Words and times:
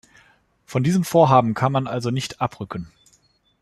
Von 0.65 0.81
diesem 0.83 1.03
Vorhaben 1.03 1.53
kann 1.53 1.71
man 1.71 1.85
also 1.85 2.09
nicht 2.09 2.41
abrücken. 2.41 2.91